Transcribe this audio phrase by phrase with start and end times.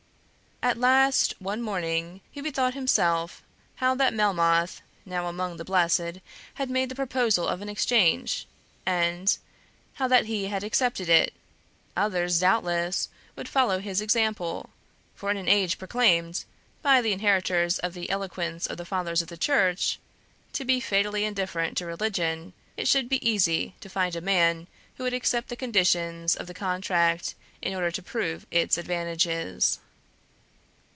[0.63, 3.41] At last, one morning, he bethought himself
[3.77, 6.19] how that Melmoth (now among the blessed)
[6.53, 8.45] had made the proposal of an exchange,
[8.85, 9.35] and
[9.93, 11.33] how that he had accepted it;
[11.97, 14.69] others, doubtless, would follow his example;
[15.15, 16.45] for in an age proclaimed,
[16.83, 19.97] by the inheritors of the eloquence of the Fathers of the Church,
[20.53, 25.03] to be fatally indifferent to religion, it should be easy to find a man who
[25.05, 27.33] would accept the conditions of the contract
[27.63, 29.79] in order to prove its advantages.